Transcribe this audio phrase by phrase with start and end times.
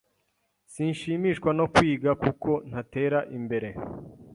[0.73, 3.69] Sinshimishwa no kwiga kuko ntatera imbere.